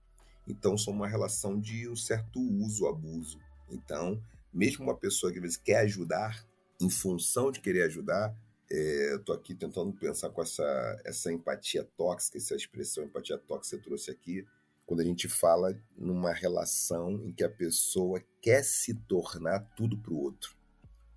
[0.47, 3.39] Então, são uma relação de um certo uso, abuso.
[3.69, 4.21] Então,
[4.53, 6.45] mesmo uma pessoa que às vezes quer ajudar,
[6.79, 8.35] em função de querer ajudar,
[8.69, 13.83] é, estou aqui tentando pensar com essa, essa empatia tóxica, essa expressão empatia tóxica que
[13.83, 14.45] você trouxe aqui,
[14.85, 20.13] quando a gente fala numa relação em que a pessoa quer se tornar tudo para
[20.13, 20.55] o outro.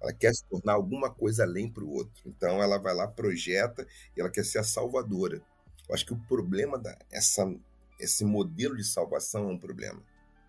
[0.01, 2.23] Ela quer se tornar alguma coisa além para o outro.
[2.25, 5.43] Então ela vai lá, projeta e ela quer ser a salvadora.
[5.89, 7.53] Eu acho que o problema da essa,
[7.99, 10.03] esse modelo de salvação é um problema.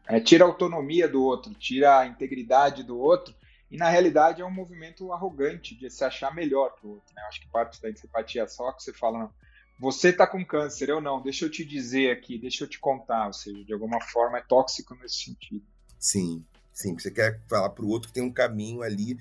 [0.08, 3.36] É, tira a autonomia do outro, tira a integridade do outro,
[3.70, 7.14] e na realidade é um movimento arrogante de se achar melhor que o outro.
[7.14, 7.22] Né?
[7.28, 9.34] Acho que parte da simpatia só que você fala, não,
[9.80, 13.28] você está com câncer, eu não, deixa eu te dizer aqui, deixa eu te contar,
[13.28, 15.65] ou seja, de alguma forma é tóxico nesse sentido.
[15.98, 19.15] Sim, sim, você quer falar para o outro que tem um caminho ali,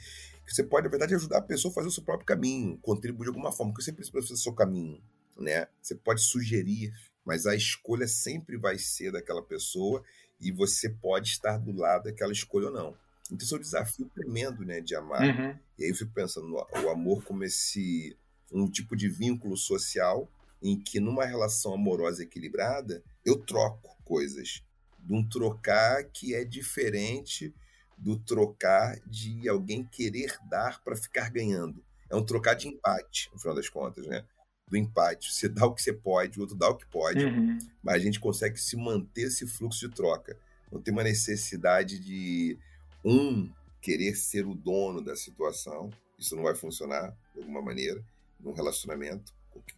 [0.44, 3.26] que você pode, na verdade, ajudar a pessoa a fazer o seu próprio caminho, contribuir
[3.26, 5.00] de alguma forma, porque você precisa fazer o seu caminho,
[5.38, 5.68] né?
[5.80, 6.92] Você pode sugerir,
[7.24, 10.02] mas a escolha sempre vai ser daquela pessoa
[10.40, 12.96] e você pode estar do lado daquela escolha ou não.
[13.30, 15.22] Então, esse é um desafio tremendo, né, de amar.
[15.22, 15.58] Uhum.
[15.78, 18.16] E aí eu fico pensando no o amor como esse
[18.50, 20.28] um tipo de vínculo social
[20.62, 24.62] em que numa relação amorosa equilibrada eu troco coisas,
[24.98, 27.54] de um trocar que é diferente
[27.96, 31.82] do trocar de alguém querer dar para ficar ganhando.
[32.10, 34.24] É um trocar de empate, no final das contas, né?
[34.68, 35.32] Do empate.
[35.32, 37.58] Você dá o que você pode, o outro dá o que pode, uhum.
[37.82, 40.38] mas a gente consegue se manter esse fluxo de troca.
[40.70, 42.58] Não tem uma necessidade de
[43.04, 45.90] um querer ser o dono da situação.
[46.18, 48.04] Isso não vai funcionar de alguma maneira
[48.40, 49.32] num relacionamento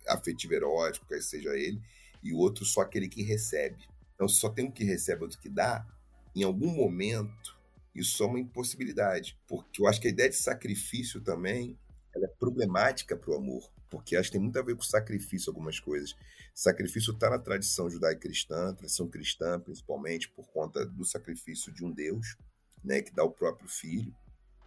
[0.07, 1.81] afetivo erótico, quer seja ele,
[2.22, 3.88] e o outro só aquele que recebe.
[4.14, 5.87] Então, se só tem um que recebe outro que dá,
[6.35, 7.59] em algum momento,
[7.94, 9.37] isso é uma impossibilidade.
[9.48, 11.79] Porque eu acho que a ideia de sacrifício também
[12.14, 13.70] ela é problemática para o amor.
[13.88, 16.14] Porque acho que tem muito a ver com sacrifício, algumas coisas.
[16.55, 22.37] Sacrifício está na tradição judaico-cristã, tradição cristã, principalmente, por conta do sacrifício de um Deus,
[22.85, 24.14] né, que dá o próprio filho.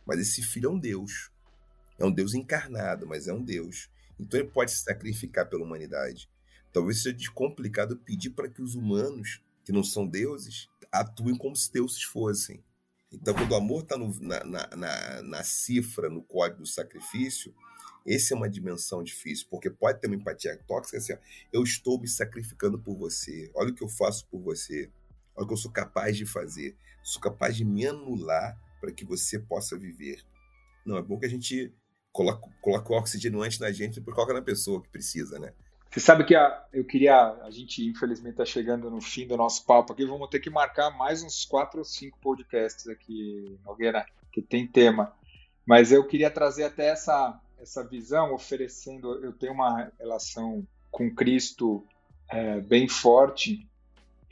[0.06, 1.32] Mas esse filho é um Deus.
[1.98, 3.90] É um Deus encarnado, mas é um Deus.
[4.20, 6.30] Então ele pode se sacrificar pela humanidade.
[6.72, 11.72] Talvez seja complicado pedir para que os humanos, que não são deuses, atuem como se
[11.72, 12.64] deuses fossem.
[13.12, 17.54] Então, quando o amor está na, na, na, na, cifra, no código do sacrifício,
[18.06, 21.18] essa é uma dimensão difícil, porque pode ter uma empatia tóxica assim, ó,
[21.52, 24.90] eu estou me sacrificando por você, olha o que eu faço por você,
[25.36, 29.06] olha o que eu sou capaz de fazer, sou capaz de me anular para que
[29.06, 30.22] você possa viver.
[30.84, 31.72] Não, é bom que a gente
[32.14, 35.52] coloca, coloca o oxigênio antes na gente e coloca na pessoa que precisa, né?
[35.90, 37.34] Você sabe que a, eu queria.
[37.44, 40.06] A gente, infelizmente, está chegando no fim do nosso papo aqui.
[40.06, 45.14] Vamos ter que marcar mais uns quatro ou cinco podcasts aqui, Nogueira, que tem tema.
[45.66, 49.24] Mas eu queria trazer até essa, essa visão, oferecendo.
[49.24, 51.86] Eu tenho uma relação com Cristo
[52.32, 53.68] é, bem forte.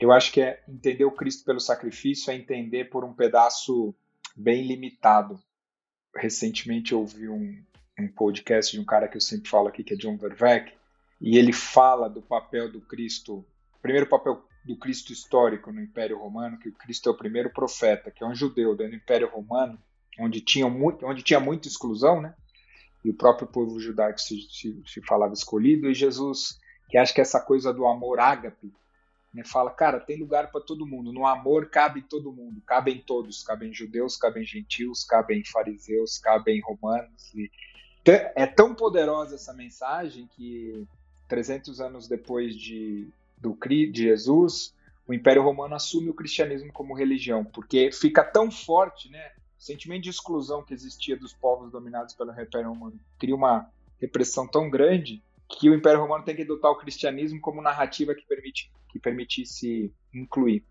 [0.00, 3.94] Eu acho que é entender o Cristo pelo sacrifício, é entender por um pedaço
[4.34, 5.40] bem limitado.
[6.16, 7.62] Recentemente eu ouvi um,
[7.98, 10.72] um podcast de um cara que eu sempre falo aqui, que é John Verveck,
[11.20, 13.44] e ele fala do papel do Cristo,
[13.80, 18.10] primeiro papel do Cristo histórico no Império Romano, que o Cristo é o primeiro profeta,
[18.10, 19.78] que é um judeu do Império Romano,
[20.18, 22.34] onde tinha, muito, onde tinha muita exclusão, né?
[23.04, 27.20] E o próprio povo judaico se, se, se falava escolhido, e Jesus, que acha que
[27.20, 28.72] essa coisa do amor ágape,
[29.34, 31.12] né, fala, cara, tem lugar para todo mundo.
[31.12, 37.32] No amor cabe todo mundo, cabem todos, cabem judeus, cabem gentios, cabem fariseus, cabem romanos.
[37.34, 37.50] E
[38.10, 40.86] é tão poderosa essa mensagem que
[41.28, 44.74] 300 anos depois de, do, de Jesus,
[45.06, 49.30] o Império Romano assume o cristianismo como religião, porque fica tão forte, né?
[49.58, 54.46] O sentimento de exclusão que existia dos povos dominados pelo Império Romano cria uma repressão
[54.46, 58.72] tão grande que o Império Romano tem que adotar o cristianismo como narrativa que, permite,
[58.88, 60.64] que permitisse incluir.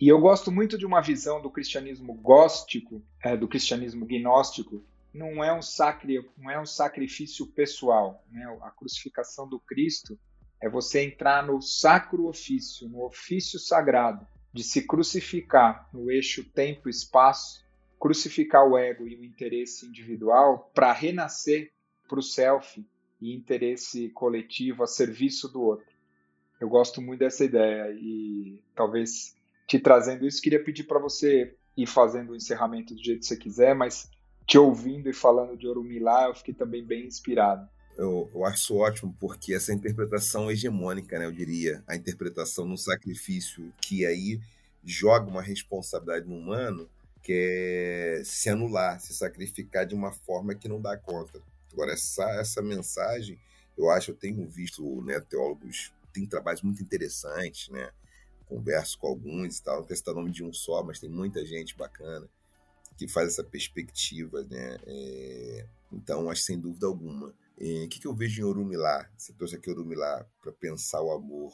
[0.00, 4.82] E eu gosto muito de uma visão do cristianismo góstico, é, do cristianismo gnóstico,
[5.16, 8.22] não é um, sacri, não é um sacrifício pessoal.
[8.30, 8.44] Né?
[8.62, 10.18] A crucificação do Cristo
[10.60, 17.64] é você entrar no sacro ofício, no ofício sagrado, de se crucificar no eixo tempo-espaço,
[17.98, 21.72] crucificar o ego e o interesse individual para renascer
[22.08, 22.86] para o self
[23.20, 25.96] e interesse coletivo a serviço do outro.
[26.60, 29.34] Eu gosto muito dessa ideia e talvez
[29.66, 33.36] te trazendo isso, queria pedir para você ir fazendo o encerramento do jeito que você
[33.36, 34.08] quiser, mas
[34.46, 37.68] te ouvindo e falando de Orumilá, eu fiquei também bem inspirado.
[37.98, 43.72] eu, eu acho ótimo porque essa interpretação hegemônica, né, eu diria, a interpretação no sacrifício,
[43.80, 44.40] que aí
[44.84, 46.88] joga uma responsabilidade no humano,
[47.22, 51.42] que é se anular, se sacrificar de uma forma que não dá conta.
[51.72, 53.36] Agora, essa, essa mensagem,
[53.76, 57.90] eu acho, eu tenho visto né, teólogos, tem trabalhos muito interessantes, né?
[58.46, 61.10] Converso com alguns e tal, não quero citar o nome de um só, mas tem
[61.10, 62.28] muita gente bacana
[62.96, 64.78] que faz essa perspectiva, né?
[64.86, 67.34] É, então, acho sem dúvida alguma.
[67.58, 69.08] É, o que, que eu vejo em Orumilá?
[69.16, 71.52] Você trouxe aqui Orumilá para pensar o amor.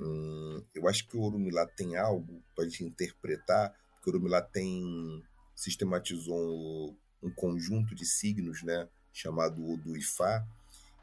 [0.00, 5.22] Hum, eu acho que o Orumilá tem algo para gente interpretar, porque o Orumilá tem
[5.54, 8.88] sistematizou um conjunto de signos, né?
[9.12, 10.46] Chamado do Ifá,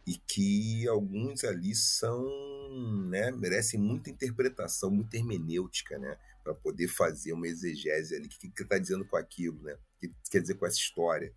[0.06, 2.26] e que alguns ali são,
[2.68, 3.32] né,
[3.78, 8.78] muita interpretação, muita hermenêutica, né, para poder fazer uma exegese ali, o que, que está
[8.78, 11.34] dizendo com aquilo, né, o que quer dizer com essa história.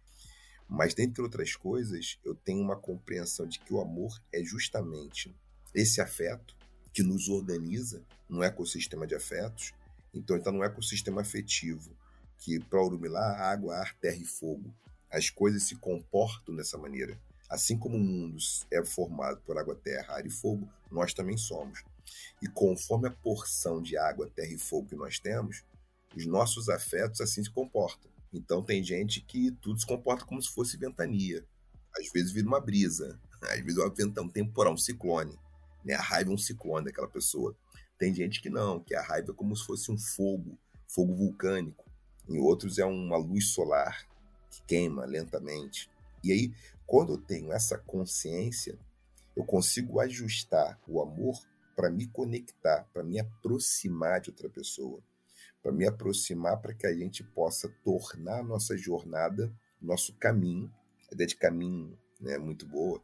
[0.68, 5.34] Mas, dentre outras coisas, eu tenho uma compreensão de que o amor é justamente
[5.74, 6.56] esse afeto
[6.92, 9.72] que nos organiza num ecossistema de afetos.
[10.14, 11.90] Então, está num ecossistema afetivo
[12.38, 14.72] que, para Urumilá, água, ar, terra e fogo.
[15.10, 17.20] As coisas se comportam dessa maneira.
[17.50, 18.36] Assim como o mundo
[18.70, 21.82] é formado por água, terra, ar e fogo, nós também somos.
[22.40, 25.64] E conforme a porção de água, terra e fogo que nós temos,
[26.14, 28.08] os nossos afetos assim se comportam.
[28.32, 31.44] Então tem gente que tudo se comporta como se fosse ventania.
[31.98, 35.36] Às vezes vira uma brisa, às vezes é ventão, um temporal, um ciclone.
[35.84, 35.94] Né?
[35.94, 37.56] A raiva é um ciclone daquela pessoa.
[37.98, 41.84] Tem gente que não, que a raiva é como se fosse um fogo, fogo vulcânico.
[42.28, 44.06] Em outros é uma luz solar
[44.50, 45.90] que queima lentamente.
[46.22, 46.52] E aí,
[46.90, 48.76] quando eu tenho essa consciência,
[49.36, 51.40] eu consigo ajustar o amor
[51.76, 55.00] para me conectar, para me aproximar de outra pessoa,
[55.62, 60.68] para me aproximar para que a gente possa tornar a nossa jornada, nosso caminho,
[61.08, 63.00] a ideia de caminho né, muito boa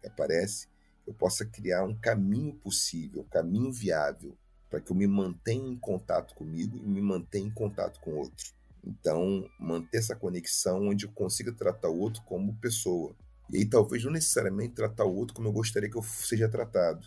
[0.00, 0.66] que aparece,
[1.06, 4.34] eu possa criar um caminho possível, um caminho viável,
[4.70, 8.16] para que eu me mantenha em contato comigo e me mantenha em contato com o
[8.16, 8.46] outro.
[8.82, 13.14] Então, manter essa conexão onde eu consiga tratar o outro como pessoa,
[13.50, 17.06] e aí talvez não necessariamente tratar o outro como eu gostaria que eu seja tratado.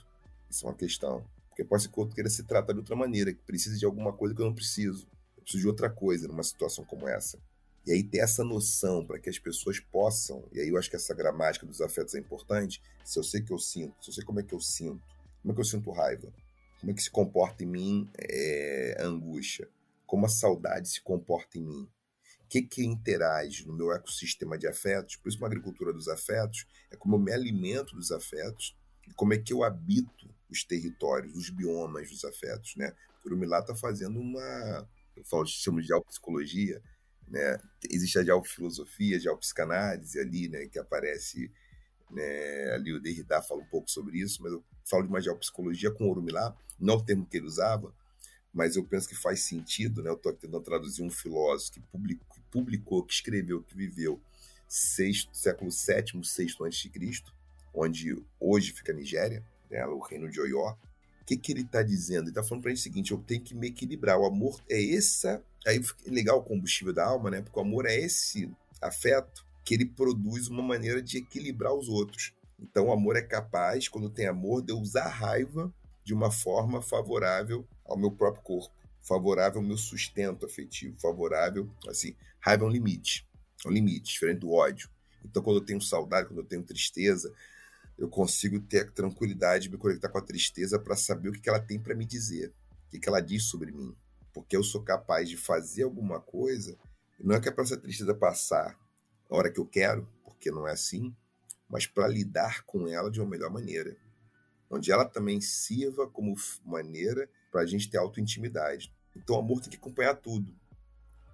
[0.50, 1.26] Isso é uma questão.
[1.50, 3.86] Porque pode ser que o outro queira ser tratado de outra maneira, que precise de
[3.86, 5.08] alguma coisa que eu não preciso.
[5.36, 7.38] Eu preciso de outra coisa numa situação como essa.
[7.86, 10.96] E aí ter essa noção para que as pessoas possam, e aí eu acho que
[10.96, 14.24] essa gramática dos afetos é importante, se eu sei que eu sinto, se eu sei
[14.24, 15.02] como é que eu sinto,
[15.42, 16.32] como é que eu sinto raiva,
[16.80, 19.68] como é que se comporta em mim é, a angústia,
[20.06, 21.90] como a saudade se comporta em mim,
[22.50, 26.95] que, que interage no meu ecossistema de afetos, por isso uma agricultura dos afetos, é
[26.95, 28.76] como eu me alimento dos afetos
[29.08, 32.91] e como é que eu habito os territórios, os biomas dos afetos, né?
[33.24, 36.82] O Urumilá está fazendo uma, eu falo, chamo de geopsicologia,
[37.28, 37.60] né?
[37.89, 40.66] Existe a geofilosofia, a geopsicanálise ali, né?
[40.66, 41.52] Que aparece,
[42.10, 42.74] né?
[42.74, 46.06] Ali o Derrida fala um pouco sobre isso, mas eu falo de uma geopsicologia com
[46.06, 47.93] o Urumilá, não o termo que ele usava,
[48.54, 50.10] mas eu penso que faz sentido, né?
[50.10, 54.20] Eu estou tentando traduzir um filósofo que publicou, que publicou, que escreveu, que viveu
[54.68, 57.34] sexto, século VII, de Cristo,
[57.74, 59.86] onde hoje fica a Nigéria, né?
[59.86, 60.76] o reino de Oió.
[61.22, 62.24] O que, que ele está dizendo?
[62.24, 64.18] Ele está falando para a gente o seguinte: eu tenho que me equilibrar.
[64.20, 65.43] O amor é essa.
[65.66, 67.41] Aí fica legal o combustível da alma, né?
[67.41, 68.50] Porque o amor é esse
[68.82, 72.34] afeto que ele produz uma maneira de equilibrar os outros.
[72.60, 75.72] Então, o amor é capaz, quando tem amor, de usar a raiva
[76.04, 82.16] de uma forma favorável ao meu próprio corpo, favorável ao meu sustento afetivo, favorável, assim,
[82.40, 83.28] raiva é um limite,
[83.66, 84.90] é um limite, diferente do ódio.
[85.24, 87.34] Então, quando eu tenho saudade, quando eu tenho tristeza,
[87.98, 91.50] eu consigo ter a tranquilidade de me conectar com a tristeza para saber o que
[91.50, 92.54] ela tem para me dizer,
[92.94, 93.96] o que ela diz sobre mim.
[94.34, 96.78] Porque eu sou capaz de fazer alguma coisa,
[97.20, 98.80] não é que é para essa tristeza passar
[99.30, 101.14] a hora que eu quero, porque não é assim,
[101.68, 103.98] mas para lidar com ela de uma melhor maneira
[104.70, 108.93] onde ela também sirva como maneira para a gente ter auto-intimidade.
[109.16, 110.54] Então o amor tem que acompanhar tudo.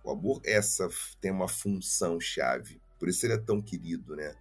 [0.04, 0.88] O amor essa
[1.20, 4.36] tem uma função chave, por isso ele é tão querido, né?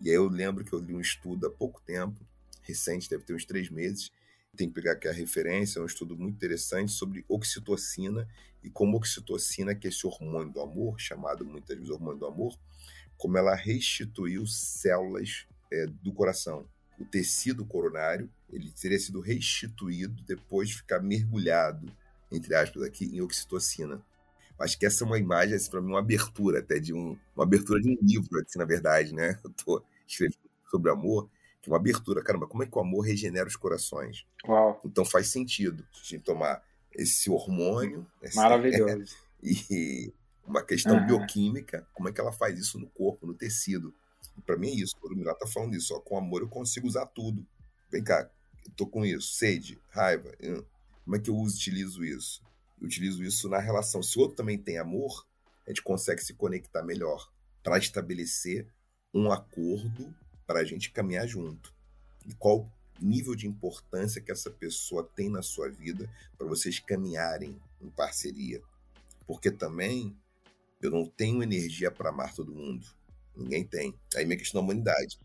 [0.00, 2.24] E aí eu lembro que eu li um estudo há pouco tempo,
[2.62, 4.12] recente, deve ter uns três meses,
[4.56, 8.28] tem que pegar aqui a referência, é um estudo muito interessante sobre oxitocina
[8.62, 12.58] e como oxitocina, que é esse hormônio do amor, chamado muitas vezes hormônio do amor,
[13.16, 16.68] como ela restituiu células é, do coração
[16.98, 21.90] o tecido coronário ele teria sido restituído depois de ficar mergulhado,
[22.32, 24.00] entre aspas, aqui em oxitocina.
[24.58, 27.44] Acho que essa é uma imagem, assim, para mim, uma abertura até de um, uma
[27.44, 29.38] abertura de um livro, assim, na verdade, né?
[29.44, 30.38] Eu estou escrevendo
[30.68, 31.28] sobre amor,
[31.62, 32.22] que é uma abertura.
[32.22, 34.26] Caramba, como é que o amor regenera os corações?
[34.46, 34.80] Uau.
[34.84, 38.06] Então faz sentido a gente tomar esse hormônio.
[38.22, 39.16] Esse, Maravilhoso.
[39.40, 40.12] E
[40.44, 41.06] uma questão uhum.
[41.06, 43.94] bioquímica, como é que ela faz isso no corpo, no tecido.
[44.44, 44.96] Para mim é isso.
[45.02, 45.94] O Milá tá falando isso.
[45.94, 47.46] Ó, com amor eu consigo usar tudo.
[47.90, 48.30] Vem cá,
[48.66, 49.34] eu tô com isso.
[49.34, 50.30] Sede, raiva.
[51.04, 52.42] Como é que eu uso, utilizo isso?
[52.80, 54.02] Eu utilizo isso na relação.
[54.02, 55.26] Se o outro também tem amor,
[55.66, 57.30] a gente consegue se conectar melhor
[57.62, 58.66] para estabelecer
[59.12, 60.14] um acordo
[60.46, 61.74] para a gente caminhar junto.
[62.26, 62.70] E qual
[63.00, 68.60] nível de importância que essa pessoa tem na sua vida para vocês caminharem em parceria.
[69.26, 70.16] Porque também
[70.80, 72.86] eu não tenho energia para amar todo mundo.
[73.38, 73.94] Ninguém tem.
[74.16, 75.18] Aí minha questão da humanidade,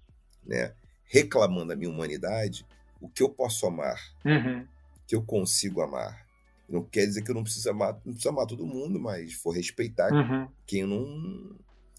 [0.45, 0.73] né?
[1.05, 2.65] Reclamando a minha humanidade,
[3.01, 3.99] o que eu posso amar?
[4.23, 4.61] Uhum.
[4.61, 6.25] O que eu consigo amar?
[6.69, 9.51] Não quer dizer que eu não preciso amar, não preciso amar todo mundo, mas for
[9.51, 10.47] respeitar uhum.
[10.65, 11.55] quem não,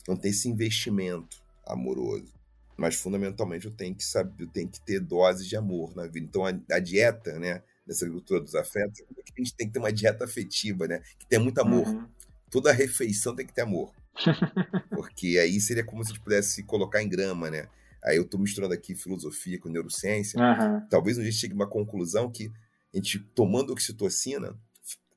[0.09, 2.33] não tem esse investimento amoroso.
[2.77, 6.27] Mas fundamentalmente eu tenho que saber, eu tenho que ter doses de amor na vida.
[6.27, 9.93] Então a, a dieta, né, nessa agricultura dos afetos, a gente tem que ter uma
[9.93, 11.87] dieta afetiva, né, que tenha muito amor.
[11.87, 12.09] Uhum.
[12.51, 13.93] Toda refeição tem que ter amor.
[14.91, 17.69] Porque aí seria como se a gente pudesse colocar em grama, né?
[18.05, 20.39] Aí eu estou misturando aqui filosofia com neurociência.
[20.39, 20.87] Uhum.
[20.89, 22.53] Talvez a gente chegue a uma conclusão que
[22.93, 24.57] a gente tomando oxitocina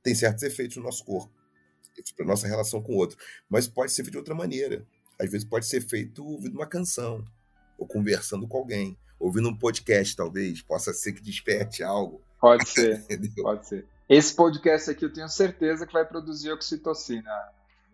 [0.02, 1.34] tem certos efeitos no nosso corpo,
[2.16, 3.18] para nossa relação com o outro.
[3.50, 4.86] Mas pode ser feito de outra maneira.
[5.20, 7.26] Às vezes pode ser feito ouvindo uma canção,
[7.78, 12.22] ou conversando com alguém, ouvindo um podcast, talvez, possa ser que desperte algo.
[12.40, 13.04] Pode ser,
[13.36, 13.86] pode ser.
[14.08, 17.30] Esse podcast aqui eu tenho certeza que vai produzir oxitocina,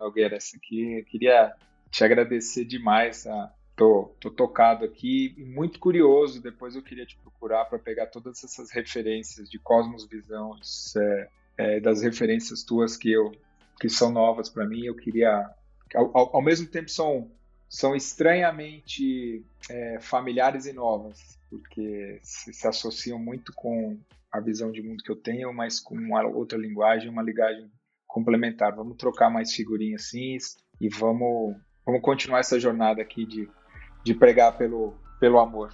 [0.04, 0.36] Nogueira.
[0.36, 1.54] Essa aqui, eu queria
[1.90, 3.24] te agradecer demais.
[3.24, 3.54] Tá?
[3.76, 6.42] Tô, tô tocado aqui e muito curioso.
[6.42, 10.56] Depois eu queria te procurar para pegar todas essas referências de Cosmos Visão,
[10.98, 13.32] é, é, das referências tuas que eu
[13.80, 14.86] que são novas para mim.
[14.86, 15.50] Eu queria,
[15.96, 17.32] ao, ao, mesmo tempo, são
[17.68, 23.98] são estranhamente é, familiares e novas, porque se, se, associam muito com
[24.32, 27.72] a visão de mundo que eu tenho, mas com uma outra linguagem, uma linguagem
[28.14, 28.76] complementar.
[28.76, 30.38] Vamos trocar mais figurinhas assim
[30.80, 33.50] e vamos, vamos continuar essa jornada aqui de,
[34.04, 35.74] de pregar pelo, pelo amor.